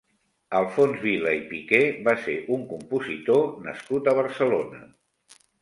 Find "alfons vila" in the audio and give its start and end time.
0.59-1.33